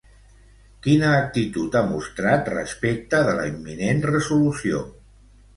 Quina 0.85 1.11
actitud 1.17 1.77
ha 1.79 1.83
mostrat 1.91 2.49
respecte 2.55 3.21
de 3.29 3.39
la 3.41 3.47
imminent 3.53 4.03
resolució? 4.15 4.85